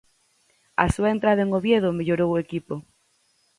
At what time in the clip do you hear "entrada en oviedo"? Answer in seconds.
1.15-1.95